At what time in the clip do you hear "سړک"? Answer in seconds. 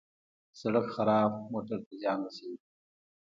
0.59-0.85